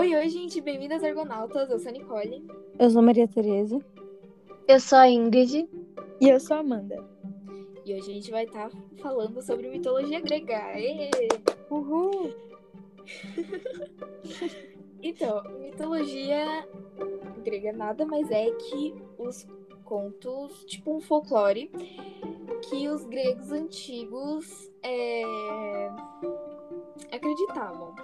Oi, 0.00 0.16
oi, 0.16 0.30
gente, 0.30 0.62
bem-vindas 0.62 1.04
Argonautas. 1.04 1.68
Eu 1.68 1.78
sou 1.78 1.90
a 1.90 1.92
Nicole. 1.92 2.42
Eu 2.78 2.88
sou 2.88 3.02
Maria 3.02 3.28
Tereza. 3.28 3.78
Eu 4.66 4.80
sou 4.80 4.96
a 4.96 5.06
Ingrid. 5.06 5.68
E 6.18 6.26
eu 6.26 6.40
sou 6.40 6.56
a 6.56 6.60
Amanda. 6.60 7.06
E 7.84 7.92
hoje 7.92 8.10
a 8.10 8.14
gente 8.14 8.30
vai 8.30 8.44
estar 8.44 8.70
falando 8.96 9.42
sobre 9.42 9.68
mitologia 9.68 10.18
grega. 10.18 10.72
Ê! 10.74 11.10
Uhul! 11.70 12.32
Então, 15.02 15.42
mitologia 15.58 16.66
grega 17.42 17.72
nada 17.72 18.04
mais 18.06 18.30
é 18.30 18.50
que 18.50 18.94
os 19.18 19.46
contos, 19.84 20.64
tipo 20.64 20.94
um 20.94 21.00
folclore, 21.00 21.70
que 22.68 22.88
os 22.88 23.04
gregos 23.04 23.50
antigos 23.50 24.70
é, 24.82 25.22
acreditavam. 27.10 27.94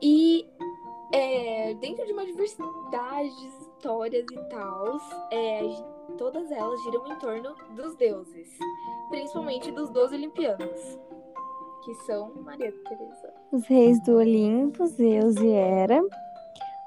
E 0.00 0.46
é, 1.12 1.74
dentro 1.74 2.04
de 2.06 2.12
uma 2.12 2.24
diversidade 2.24 3.28
de 3.36 3.46
histórias 3.46 4.26
e 4.30 4.48
tal, 4.50 4.96
é, 5.30 5.60
todas 6.16 6.50
elas 6.50 6.80
giram 6.82 7.06
em 7.06 7.18
torno 7.18 7.54
dos 7.74 7.96
deuses, 7.96 8.58
principalmente 9.08 9.70
dos 9.70 9.90
doze 9.90 10.16
olimpianos, 10.16 10.98
que 11.84 11.94
são 12.06 12.32
Maria 12.42 12.72
Teresa. 12.86 13.34
Os 13.52 13.66
reis 13.66 14.02
do 14.04 14.16
Olimpo, 14.16 14.86
Zeus 14.86 15.36
e 15.36 15.48
Hera. 15.48 16.02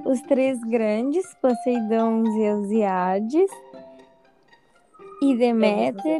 Os 0.05 0.21
três 0.21 0.59
grandes, 0.63 1.25
Poseidon, 1.35 2.25
Zeus 2.25 2.71
e 2.71 2.83
Hades. 2.83 3.51
E 5.23 5.35
Deméter, 5.35 6.19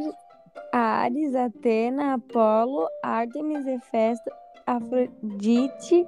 Ares, 0.72 1.34
Atena, 1.34 2.14
Apolo, 2.14 2.88
Artemis, 3.02 3.66
Hefesto, 3.66 4.30
Afrodite, 4.66 6.06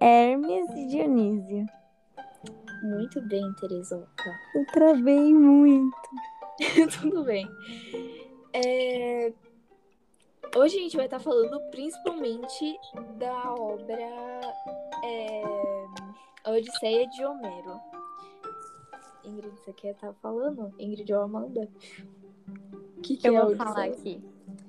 Hermes 0.00 0.70
e 0.70 0.86
Dionísio. 0.86 1.66
Muito 2.82 3.20
bem, 3.28 3.52
Teresoca. 3.54 4.38
Eu 4.54 4.66
travei 4.72 5.34
muito. 5.34 5.96
Tudo 7.00 7.24
bem. 7.24 7.46
É, 8.52 9.32
Hoje 10.56 10.78
a 10.78 10.80
gente 10.80 10.96
vai 10.96 11.04
estar 11.04 11.20
falando 11.20 11.60
principalmente 11.70 12.76
da 13.18 13.54
obra 13.54 13.96
é... 15.04 15.42
A 16.42 16.50
Odisseia 16.50 17.06
de 17.08 17.24
Homero. 17.24 17.80
Ingrid, 19.24 19.54
você 19.60 19.72
quer 19.72 19.92
estar 19.92 20.12
falando? 20.14 20.74
Ingrid 20.76 21.12
ou 21.12 21.22
Amanda? 21.22 21.68
O 22.96 23.00
que, 23.00 23.16
que 23.16 23.28
Eu 23.28 23.36
é 23.36 23.44
vou 23.44 23.56
falar 23.56 23.84
aqui. 23.84 24.20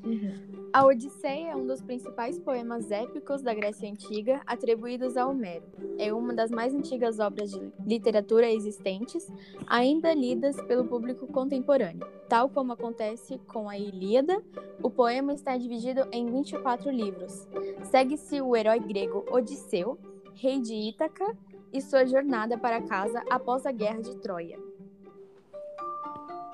Uhum. 0.04 0.52
A 0.74 0.86
Odisseia 0.86 1.52
é 1.52 1.56
um 1.56 1.68
dos 1.68 1.82
principais 1.82 2.40
poemas 2.40 2.90
épicos 2.92 3.42
da 3.42 3.54
Grécia 3.54 3.90
Antiga 3.90 4.42
atribuídos 4.46 5.18
a 5.18 5.28
Homero. 5.28 5.64
É 5.98 6.14
uma 6.14 6.34
das 6.34 6.50
mais 6.50 6.74
antigas 6.74 7.20
obras 7.20 7.52
de 7.52 7.72
literatura 7.86 8.50
existentes, 8.50 9.32
ainda 9.68 10.14
lidas 10.14 10.56
pelo 10.64 10.86
público 10.86 11.28
contemporâneo. 11.28 12.08
Tal 12.30 12.50
como 12.50 12.72
acontece 12.72 13.38
com 13.48 13.68
a 13.68 13.78
Ilíada, 13.78 14.42
o 14.82 14.90
poema 14.90 15.34
está 15.34 15.58
dividido 15.58 16.08
em 16.12 16.26
24 16.26 16.90
livros. 16.90 17.48
Segue-se 17.84 18.42
o 18.42 18.56
herói 18.56 18.80
grego 18.80 19.26
Odisseu, 19.30 20.00
rei 20.34 20.60
de 20.62 20.74
Ítaca, 20.74 21.38
e 21.74 21.82
sua 21.82 22.06
jornada 22.06 22.58
para 22.58 22.82
casa 22.82 23.24
após 23.30 23.66
a 23.66 23.72
Guerra 23.72 24.02
de 24.02 24.16
Troia. 24.18 24.60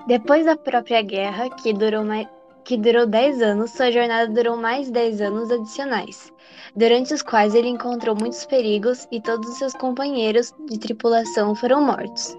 Depois 0.06 0.46
da 0.46 0.56
própria 0.56 1.02
guerra, 1.02 1.50
que 1.50 1.72
durou 1.72 2.04
mais 2.04 2.26
que 2.68 2.76
durou 2.76 3.06
10 3.06 3.40
anos, 3.40 3.70
sua 3.70 3.90
jornada 3.90 4.30
durou 4.30 4.54
mais 4.54 4.90
10 4.90 5.22
anos 5.22 5.50
adicionais, 5.50 6.30
durante 6.76 7.14
os 7.14 7.22
quais 7.22 7.54
ele 7.54 7.68
encontrou 7.68 8.14
muitos 8.14 8.44
perigos 8.44 9.08
e 9.10 9.22
todos 9.22 9.48
os 9.48 9.56
seus 9.56 9.72
companheiros 9.72 10.52
de 10.68 10.78
tripulação 10.78 11.54
foram 11.54 11.80
mortos. 11.80 12.36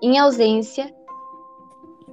Em 0.00 0.18
ausência, 0.18 0.90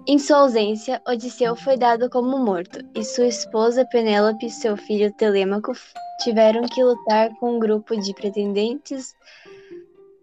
em 0.05 0.19
sua 0.19 0.39
ausência, 0.39 1.01
Odisseu 1.07 1.55
foi 1.55 1.77
dado 1.77 2.09
como 2.09 2.37
morto, 2.37 2.79
e 2.93 3.01
sua 3.01 3.27
esposa 3.27 3.85
Penélope 3.85 4.47
e 4.47 4.49
seu 4.49 4.75
filho 4.75 5.13
Telêmaco 5.13 5.71
tiveram 6.19 6.63
que 6.63 6.83
lutar 6.83 7.29
com 7.39 7.55
um 7.55 7.59
grupo 7.59 7.95
de 7.95 8.13
pretendentes 8.13 9.15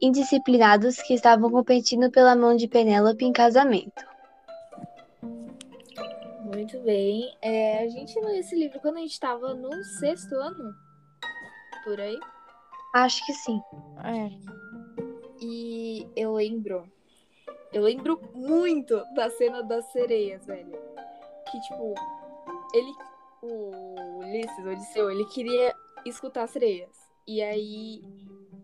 indisciplinados 0.02 1.00
que 1.00 1.14
estavam 1.14 1.50
competindo 1.50 2.10
pela 2.10 2.36
mão 2.36 2.54
de 2.54 2.68
Penélope 2.68 3.24
em 3.24 3.32
casamento. 3.32 4.09
Muito 6.52 6.80
bem. 6.80 7.32
É, 7.40 7.84
a 7.84 7.88
gente 7.88 8.18
leu 8.18 8.34
esse 8.34 8.56
livro 8.56 8.80
quando 8.80 8.96
a 8.96 9.00
gente 9.00 9.12
estava 9.12 9.54
no 9.54 9.72
sexto 9.84 10.34
ano? 10.34 10.74
Por 11.84 12.00
aí? 12.00 12.18
Acho 12.94 13.24
que 13.24 13.32
sim. 13.32 13.60
É. 14.04 14.30
E 15.40 16.08
eu 16.16 16.34
lembro. 16.34 16.90
Eu 17.72 17.82
lembro 17.82 18.20
muito 18.34 18.96
da 19.14 19.30
cena 19.30 19.62
das 19.62 19.84
sereias, 19.92 20.44
velho. 20.44 20.76
Que, 21.50 21.60
tipo, 21.60 21.94
ele. 22.74 22.92
O 23.42 24.18
Ulisses, 24.18 24.66
o 24.66 24.68
Odisseu, 24.68 25.10
ele 25.10 25.24
queria 25.26 25.74
escutar 26.04 26.42
as 26.42 26.50
sereias. 26.50 26.90
E 27.26 27.40
aí 27.40 28.02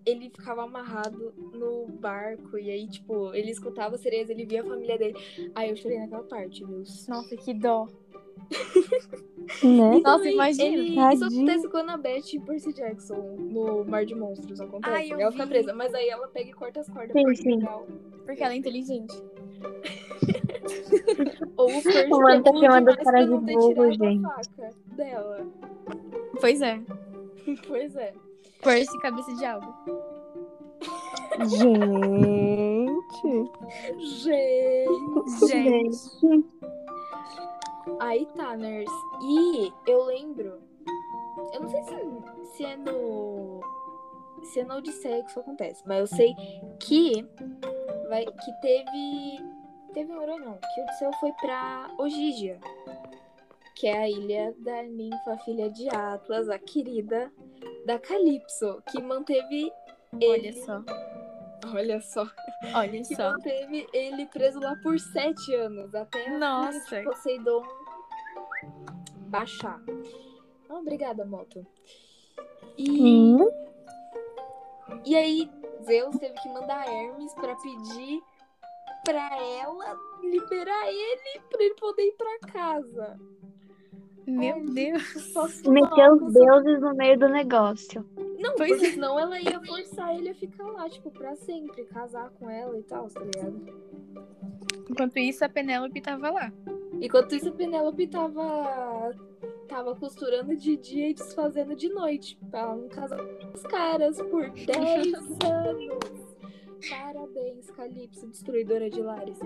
ele 0.07 0.31
ficava 0.31 0.63
amarrado 0.63 1.35
no 1.53 1.87
barco. 1.89 2.57
E 2.57 2.71
aí, 2.71 2.89
tipo, 2.89 3.35
ele 3.35 3.51
escutava 3.51 3.99
sereias, 3.99 4.31
ele 4.31 4.47
via 4.47 4.63
a 4.63 4.65
família 4.65 4.97
dele. 4.97 5.17
Aí 5.55 5.69
eu 5.69 5.77
chorei 5.77 5.99
naquela 5.99 6.23
parte, 6.23 6.65
viu? 6.65 6.83
Nossa, 7.09 7.37
que 7.37 7.53
dó. 7.53 7.87
Né? 9.63 10.01
Nossa, 10.03 10.29
imagina. 10.29 10.77
Ele, 10.77 11.15
isso 11.15 11.25
acontece 11.25 11.69
com 11.69 11.77
a 11.79 12.01
e 12.33 12.41
Percy 12.41 12.73
Jackson 12.73 13.37
no 13.39 13.85
Mar 13.85 14.05
de 14.05 14.15
Monstros. 14.15 14.61
Acontece. 14.61 14.95
Ai, 14.95 15.11
ela 15.11 15.31
vi. 15.31 15.37
fica 15.37 15.47
presa, 15.47 15.75
mas 15.75 15.95
aí 15.95 16.09
ela 16.09 16.29
pega 16.29 16.51
e 16.51 16.53
corta 16.53 16.81
as 16.81 16.89
cordas. 16.89 17.13
Sim, 17.13 17.35
sim. 17.35 17.61
Porque 18.25 18.43
ela 18.43 18.55
é 18.55 18.57
inteligente. 18.57 19.15
Ou 21.57 21.79
o 21.79 21.83
Percy 21.83 22.09
Mano, 22.09 22.43
tá 22.43 22.53
chamando 22.53 22.97
cara 22.97 23.25
de 23.25 23.39
burro, 23.39 23.93
gente. 23.93 24.23
faca 24.23 24.71
dela. 24.97 25.47
Pois 26.41 26.63
é. 26.63 26.81
pois 27.67 27.97
é. 27.97 28.13
Percy, 28.63 28.99
cabeça 29.01 29.35
de 29.35 29.45
algo. 29.45 29.75
Gente. 31.45 32.97
Gente. 33.99 35.47
Gente. 35.49 36.47
Aí 38.01 38.27
tá, 38.35 38.57
Nurse. 38.57 38.95
E 39.23 39.73
eu 39.87 40.05
lembro. 40.05 40.61
Eu 41.53 41.61
não 41.61 41.69
sei 41.69 41.83
se, 41.83 42.57
se 42.57 42.65
é 42.65 42.77
no. 42.77 43.61
Se 44.45 44.61
é 44.61 44.65
na 44.65 44.77
Odisseia 44.77 45.23
que 45.25 45.31
isso 45.31 45.41
acontece, 45.41 45.83
mas 45.87 45.99
eu 45.99 46.07
sei 46.07 46.35
que. 46.81 47.27
Vai, 48.09 48.25
que 48.25 48.53
teve. 48.61 49.45
Teve 49.93 50.13
um 50.13 50.23
herói 50.23 50.39
não. 50.39 50.59
Que 50.59 50.81
o 50.81 50.85
Odisseu 50.85 51.13
foi 51.15 51.33
pra 51.33 51.91
Ogígia. 51.99 52.59
Que 53.75 53.89
é 53.89 53.99
a 53.99 54.09
ilha 54.09 54.55
da 54.59 54.83
ninfa 54.85 55.37
filha 55.39 55.71
de 55.71 55.89
Atlas, 55.89 56.49
a 56.49 56.59
querida 56.59 57.31
da 57.87 57.99
Calypso, 58.01 58.83
que 58.91 59.01
manteve 59.01 59.73
ele. 60.21 60.27
Olha 60.29 60.53
só. 60.53 60.83
Olha 61.73 62.01
só. 62.01 62.27
Olha 62.75 63.03
que 63.03 63.15
só. 63.15 63.31
manteve 63.31 63.87
ele 63.93 64.27
preso 64.27 64.59
lá 64.59 64.75
por 64.83 64.99
sete 64.99 65.55
anos, 65.55 65.95
até 65.95 66.37
Nossa. 66.37 67.03
Poseidon 67.03 67.63
baixar. 69.29 69.81
Oh, 70.69 70.75
obrigada, 70.75 71.25
moto. 71.25 71.65
E. 72.77 72.91
Hum? 72.91 73.49
E 75.05 75.17
aí, 75.17 75.51
Zeus 75.85 76.17
teve 76.17 76.35
que 76.35 76.49
mandar 76.49 76.87
Hermes 76.89 77.33
para 77.35 77.55
pedir 77.57 78.21
pra 79.05 79.37
ela 79.61 79.97
liberar 80.23 80.89
ele 80.89 81.41
pra 81.49 81.63
ele 81.63 81.75
poder 81.75 82.03
ir 82.03 82.17
pra 82.17 82.39
casa. 82.53 83.17
Meu 84.27 84.57
Ai, 84.57 84.61
Deus. 84.63 85.35
Meteu 85.67 86.15
os 86.15 86.33
deuses 86.33 86.81
no 86.81 86.95
meio 86.95 87.19
do 87.19 87.29
negócio. 87.29 88.05
Não, 88.39 88.55
pois 88.57 88.71
porque 88.71 88.87
é. 88.87 88.91
senão 88.91 89.19
ela 89.19 89.41
ia 89.41 89.61
forçar 89.61 90.15
ele 90.17 90.31
a 90.31 90.35
ficar 90.35 90.67
lá, 90.67 90.89
tipo, 90.89 91.11
pra 91.11 91.37
sempre, 91.37 91.85
casar 91.85 92.31
com 92.31 92.51
ela 92.51 92.77
e 92.77 92.83
tal, 92.83 93.09
tá 93.09 93.21
ligado? 93.21 93.63
Enquanto 94.91 95.19
isso, 95.19 95.45
a 95.45 95.49
Penélope 95.49 96.01
tava 96.01 96.31
lá. 96.31 96.53
Enquanto 97.01 97.35
isso, 97.35 97.49
a 97.49 97.53
Penélope 97.53 98.07
tava, 98.09 99.15
tava 99.69 99.95
costurando 99.95 100.57
de 100.57 100.77
dia 100.77 101.11
e 101.11 101.15
desfazendo 101.15 101.77
de 101.77 101.89
noite. 101.89 102.39
Pra 102.51 102.61
ela 102.61 102.77
não 102.77 102.89
casar 102.89 103.19
com 103.19 103.53
os 103.55 103.63
caras 103.63 104.21
por 104.23 104.51
10 104.51 105.15
anos. 105.45 106.27
Parabéns, 106.89 107.71
Calypso, 107.71 108.27
destruidora 108.29 108.91
de 108.91 109.01
lares. 109.01 109.39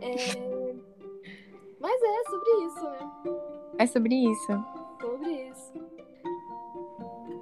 É... 0.00 0.89
Mas 1.80 2.00
é 2.02 2.30
sobre 2.30 2.50
isso, 2.66 2.84
né? 2.84 3.10
É 3.78 3.86
sobre 3.86 4.14
isso. 4.14 4.64
Sobre 5.00 5.48
isso. 5.48 5.72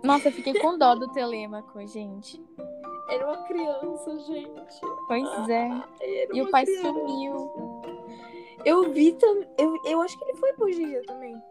Nossa, 0.02 0.28
eu 0.28 0.32
fiquei 0.32 0.54
com 0.60 0.78
dó 0.78 0.94
do 0.94 1.08
Telêmaco, 1.08 1.84
gente. 1.86 2.40
Era 3.10 3.26
uma 3.26 3.42
criança, 3.44 4.18
gente. 4.20 4.80
Pois 5.08 5.48
é. 5.48 5.68
e 6.32 6.42
o 6.42 6.50
pai 6.50 6.64
criança. 6.64 6.88
sumiu. 6.88 7.82
Eu 8.64 8.92
vi 8.92 9.12
também. 9.12 9.48
Eu, 9.58 9.76
eu 9.84 10.02
acho 10.02 10.18
que 10.18 10.24
ele 10.24 10.34
foi 10.34 10.52
pro 10.52 10.72
Gia 10.72 11.02
também. 11.02 11.42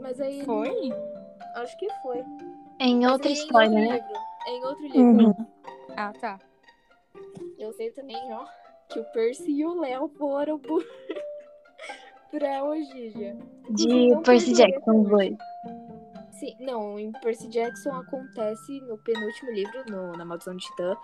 Mas 0.00 0.20
aí. 0.20 0.44
Foi? 0.44 0.90
Acho 1.56 1.76
que 1.78 1.88
foi. 2.02 2.24
Em 2.80 3.06
outra 3.06 3.30
história, 3.30 3.70
né? 3.70 3.92
Livro. 3.94 4.34
É 4.46 4.50
em 4.50 4.64
outro 4.64 4.86
livro. 4.86 5.26
Uhum. 5.26 5.46
Ah, 5.96 6.12
tá. 6.12 6.38
Eu 7.58 7.72
sei 7.72 7.90
também, 7.92 8.16
ó, 8.32 8.44
que 8.88 8.98
o 8.98 9.04
Percy 9.04 9.50
e 9.50 9.64
o 9.64 9.80
Léo 9.80 10.08
foram 10.18 10.58
por... 10.58 10.84
pra 12.38 12.64
Ogígia. 12.64 13.36
De 13.70 14.16
Percy 14.24 14.52
Jackson, 14.54 14.90
até 14.90 14.90
os 14.90 15.08
dois. 15.08 15.36
Sim, 16.32 16.56
não, 16.58 16.98
em 16.98 17.12
Percy 17.12 17.46
Jackson 17.48 17.92
acontece 17.92 18.80
no 18.82 18.98
penúltimo 18.98 19.52
livro, 19.52 19.84
no, 19.88 20.12
na 20.12 20.24
Maldição 20.24 20.56
de 20.56 20.64
Titã. 20.64 20.96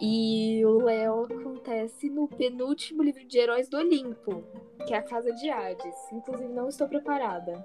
E 0.00 0.64
o 0.66 0.82
Léo 0.82 1.26
acontece 1.26 2.10
no 2.10 2.26
penúltimo 2.26 3.02
livro 3.02 3.24
de 3.24 3.38
Heróis 3.38 3.68
do 3.68 3.76
Olimpo, 3.76 4.42
que 4.86 4.92
é 4.92 4.96
a 4.98 5.02
Casa 5.02 5.32
de 5.32 5.48
Hades. 5.48 5.94
Inclusive, 6.12 6.52
não 6.52 6.68
estou 6.68 6.88
preparada. 6.88 7.64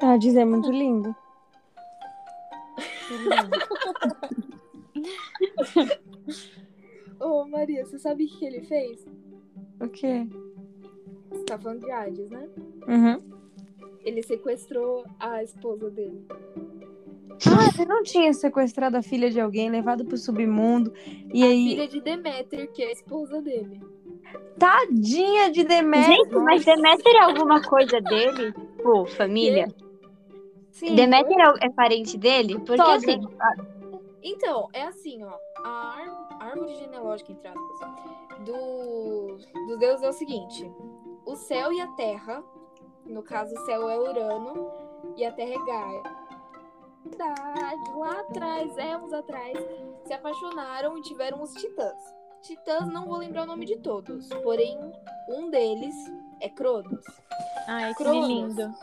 Hades 0.00 0.36
é 0.36 0.44
muito 0.44 0.70
lindo. 0.70 1.14
Ô, 7.18 7.44
Maria, 7.44 7.84
você 7.84 7.98
sabe 7.98 8.24
o 8.24 8.28
que 8.28 8.38
que 8.38 8.44
ele 8.44 8.62
fez? 8.62 9.04
O 9.80 9.88
quê? 9.88 10.28
Você 11.30 11.44
tá 11.44 11.58
falando 11.58 11.80
de 11.80 11.90
Hades, 11.90 12.30
né? 12.30 12.48
Uhum. 12.88 13.22
Ele 14.04 14.22
sequestrou 14.22 15.04
a 15.18 15.42
esposa 15.42 15.90
dele. 15.90 16.24
Ah, 17.46 17.70
você 17.70 17.84
não 17.84 18.02
tinha 18.02 18.32
sequestrado 18.32 18.96
a 18.96 19.02
filha 19.02 19.30
de 19.30 19.40
alguém, 19.40 19.68
levado 19.68 20.04
pro 20.04 20.16
submundo. 20.16 20.92
E 21.34 21.42
A 21.42 21.46
aí. 21.46 21.68
filha 21.70 21.88
de 21.88 22.00
Deméter, 22.00 22.70
que 22.72 22.82
é 22.82 22.88
a 22.88 22.92
esposa 22.92 23.42
dele. 23.42 23.80
Tadinha 24.58 25.50
de 25.50 25.64
Deméter. 25.64 26.16
Gente, 26.16 26.34
mas 26.36 26.64
Deméter 26.64 27.14
é 27.14 27.20
alguma 27.24 27.60
coisa 27.62 28.00
dele? 28.00 28.54
Pô, 28.82 29.04
família? 29.04 29.68
Sim. 30.70 30.94
Deméter 30.94 31.36
é, 31.38 31.66
é 31.66 31.70
parente 31.70 32.16
dele? 32.16 32.54
Porque 32.58 32.76
Sogra. 32.76 32.96
assim, 32.96 33.20
Então, 34.22 34.68
é 34.72 34.82
assim, 34.82 35.22
ó. 35.24 35.34
A 35.64 35.68
ár- 35.68 36.28
árvore 36.40 36.74
genealógica, 36.76 37.32
entre 37.32 37.48
aspas, 37.48 38.44
do, 38.46 39.36
dos 39.68 39.78
deuses 39.78 40.02
é 40.02 40.08
o 40.08 40.12
seguinte: 40.12 40.70
o 41.26 41.36
céu 41.36 41.72
e 41.72 41.80
a 41.80 41.88
terra, 41.88 42.42
no 43.04 43.22
caso, 43.22 43.54
o 43.54 43.66
céu 43.66 43.88
é 43.90 43.98
Urano 43.98 44.70
e 45.16 45.24
a 45.24 45.32
terra 45.32 45.54
é 45.54 45.66
Gaia. 45.66 46.02
Verdade, 47.04 47.90
Lá 47.96 48.20
atrás, 48.20 48.78
éons 48.78 49.12
atrás, 49.12 49.58
se 50.04 50.12
apaixonaram 50.12 50.96
e 50.98 51.02
tiveram 51.02 51.42
os 51.42 51.52
titãs. 51.52 52.14
Titãs, 52.42 52.86
não 52.92 53.06
vou 53.06 53.18
lembrar 53.18 53.42
o 53.42 53.46
nome 53.46 53.64
de 53.66 53.76
todos, 53.76 54.28
porém, 54.42 54.78
um 55.28 55.50
deles 55.50 55.94
é 56.40 56.48
Cronos. 56.48 57.04
Ai, 57.66 57.92
que 57.94 58.02
Cronos. 58.02 58.28
lindo. 58.28 58.74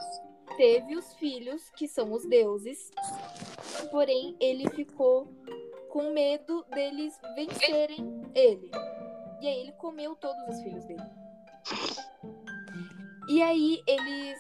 Teve 0.57 0.95
os 0.95 1.13
filhos, 1.15 1.69
que 1.71 1.87
são 1.87 2.11
os 2.11 2.25
deuses, 2.27 2.91
porém, 3.89 4.35
ele 4.39 4.69
ficou 4.69 5.27
com 5.89 6.11
medo 6.11 6.65
deles 6.73 7.19
vencerem 7.35 8.21
ele. 8.33 8.69
E 9.41 9.47
aí 9.47 9.59
ele 9.61 9.71
comeu 9.73 10.15
todos 10.15 10.41
os 10.49 10.61
filhos 10.61 10.85
dele. 10.85 11.03
E 13.27 13.41
aí 13.41 13.81
eles. 13.87 14.37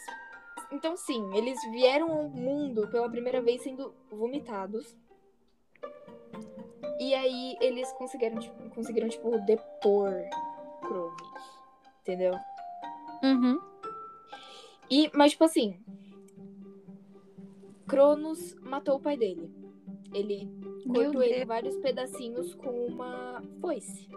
Então, 0.71 0.97
sim, 0.97 1.35
eles 1.35 1.59
vieram 1.71 2.11
ao 2.11 2.29
mundo 2.29 2.87
pela 2.89 3.09
primeira 3.09 3.41
vez 3.41 3.61
sendo 3.61 3.93
vomitados. 4.09 4.95
E 6.99 7.13
aí 7.13 7.55
eles 7.59 7.91
conseguiram, 7.93 8.39
tipo, 8.39 8.69
conseguiram, 8.69 9.09
tipo, 9.09 9.37
depor 9.39 10.13
Cronos. 10.81 11.21
Entendeu? 12.01 12.33
Uhum. 13.23 13.59
E, 14.89 15.09
mas, 15.13 15.31
tipo 15.31 15.43
assim. 15.43 15.77
Cronos 17.87 18.55
matou 18.61 18.97
o 18.97 18.99
pai 18.99 19.17
dele. 19.17 19.51
Ele 20.13 20.47
cortou 20.87 21.21
ele 21.23 21.41
em 21.41 21.45
vários 21.45 21.75
pedacinhos 21.77 22.53
com 22.55 22.85
uma 22.87 23.41
foice. 23.59 24.07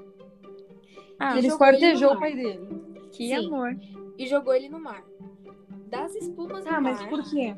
Ah, 1.18 1.38
Ele 1.38 1.48
no 1.48 1.54
o 1.54 1.58
pai 2.18 2.34
dele. 2.34 2.68
que 3.12 3.28
Sim. 3.28 3.46
amor. 3.46 3.76
E 4.18 4.26
jogou 4.26 4.54
ele 4.54 4.68
no 4.68 4.80
mar. 4.80 5.04
Das 5.88 6.14
espumas 6.14 6.64
do 6.64 6.70
Ah, 6.70 6.80
mas 6.80 7.00
mar. 7.00 7.10
por 7.10 7.22
quê? 7.22 7.56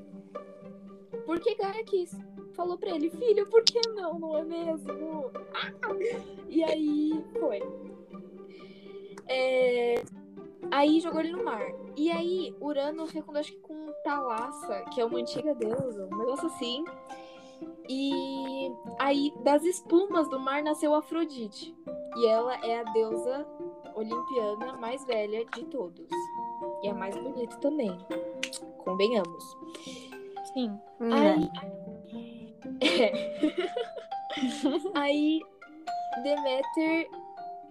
Porque 1.25 1.55
Gaia 1.55 1.85
quis. 1.85 2.17
Falou 2.55 2.77
pra 2.77 2.91
ele, 2.91 3.09
filho, 3.11 3.49
por 3.49 3.63
que 3.63 3.81
não, 3.91 4.19
não 4.19 4.37
é 4.37 4.45
mesmo? 4.45 5.31
Ah! 5.55 5.73
E 6.49 6.65
aí 6.65 7.23
foi. 7.39 7.63
É, 9.29 10.03
Aí 10.71 11.01
jogou 11.01 11.21
ele 11.21 11.33
no 11.33 11.45
mar. 11.45 11.63
E 11.97 12.11
aí 12.11 12.55
Urano 12.61 13.07
fecundou, 13.07 13.41
acho 13.41 13.53
que 13.53 13.59
com 13.61 13.93
Thalassa, 14.05 14.83
que 14.93 15.01
é 15.01 15.05
uma 15.05 15.19
antiga 15.19 15.55
deusa, 15.55 16.07
um 16.13 16.17
negócio 16.19 16.47
assim. 16.47 16.85
E 17.89 18.71
aí 18.99 19.33
das 19.43 19.65
espumas 19.65 20.29
do 20.29 20.39
mar 20.39 20.63
nasceu 20.63 20.95
Afrodite. 20.95 21.75
E 22.17 22.27
ela 22.27 22.55
é 22.65 22.81
a 22.81 22.85
deusa 22.93 23.47
olimpiana 23.95 24.77
mais 24.77 25.05
velha 25.05 25.45
de 25.45 25.65
todos. 25.67 26.09
E 26.83 26.89
a 26.89 26.95
mais 26.95 27.17
bonita 27.17 27.57
também. 27.59 27.97
Convenhamos. 28.85 29.57
Sim. 30.53 30.79
Aí. 31.13 31.51
É. 32.81 33.13
Aí, 34.95 35.43
Deméter 36.23 37.09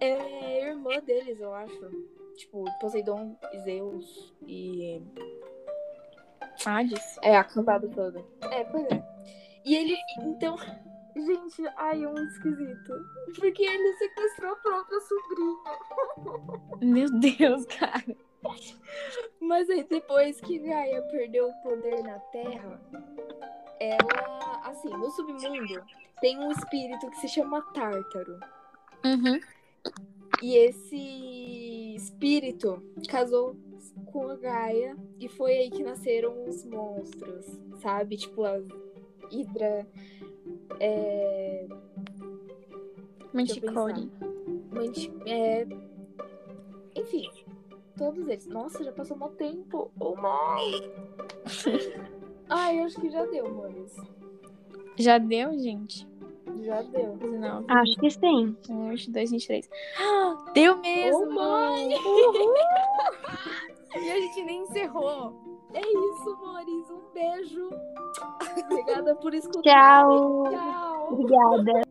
é 0.00 0.68
irmã 0.68 1.00
deles, 1.00 1.40
eu 1.40 1.52
acho. 1.54 1.90
Tipo, 2.36 2.64
Poseidon, 2.80 3.36
Zeus 3.64 4.34
e. 4.46 5.02
Hades. 6.64 7.18
É, 7.22 7.36
a 7.36 7.44
cambada 7.44 7.88
toda. 7.88 8.24
É, 8.50 8.64
pois 8.64 8.86
é. 8.86 9.02
E 9.64 9.74
ele. 9.74 9.96
Então. 10.20 10.56
Gente, 11.16 11.66
ai, 11.76 12.04
é 12.04 12.06
muito 12.06 12.30
esquisito. 12.30 12.92
Porque 13.34 13.64
ele 13.64 13.92
sequestrou 13.94 14.52
a 14.52 14.56
própria 14.56 15.00
sobrinha. 15.00 15.58
Meu 16.80 17.10
Deus, 17.18 17.66
cara. 17.66 18.16
Mas 19.40 19.68
aí 19.70 19.84
depois 19.84 20.40
que 20.40 20.58
Gaia 20.58 21.02
perdeu 21.02 21.48
o 21.48 21.62
poder 21.62 22.02
na 22.02 22.18
Terra, 22.18 22.80
ela, 23.80 24.60
assim, 24.64 24.90
no 24.90 25.10
submundo 25.10 25.82
tem 26.20 26.38
um 26.38 26.50
espírito 26.50 27.08
que 27.10 27.16
se 27.18 27.28
chama 27.28 27.62
Tártaro. 27.72 28.40
Uhum. 29.04 29.40
E 30.42 30.56
esse 30.56 31.94
espírito 31.94 32.82
casou 33.08 33.56
com 34.06 34.28
a 34.28 34.36
Gaia 34.36 34.96
e 35.18 35.28
foi 35.28 35.52
aí 35.52 35.70
que 35.70 35.82
nasceram 35.82 36.44
os 36.44 36.64
monstros, 36.64 37.46
sabe? 37.80 38.16
Tipo 38.16 38.44
a 38.44 38.60
Hidra, 39.30 39.86
é, 40.80 41.66
Manticore. 43.32 44.10
Manti- 44.72 45.12
é, 45.26 45.66
enfim, 46.94 47.28
todos 47.98 48.28
eles. 48.28 48.46
Nossa, 48.46 48.84
já 48.84 48.92
passou 48.92 49.16
mó 49.16 49.28
tempo. 49.28 49.90
Oh! 50.00 50.14
Ai, 52.48 52.78
eu 52.78 52.84
acho 52.84 53.00
que 53.00 53.10
já 53.10 53.26
deu, 53.26 53.46
amores. 53.46 53.96
Já 54.96 55.18
deu, 55.18 55.58
gente? 55.58 56.08
Já 56.62 56.82
deu. 56.82 57.16
19, 57.16 57.66
acho 57.68 58.00
que 58.00 58.10
sim. 58.10 58.46
21, 58.46 58.88
22, 58.90 59.30
23. 59.30 59.70
Ah, 59.98 60.36
deu 60.54 60.76
mesmo! 60.78 61.34
Mãe! 61.34 61.90
E 63.96 64.10
a 64.10 64.20
gente 64.20 64.44
nem 64.44 64.62
encerrou. 64.62 65.32
É 65.72 65.80
isso, 65.80 66.30
amores. 66.30 66.90
Um 66.90 67.00
beijo. 67.12 67.70
Obrigada 68.70 69.14
por 69.16 69.34
escutar. 69.34 69.62
Tchau. 69.62 70.44
Tchau. 70.50 71.08
Obrigada. 71.12 71.82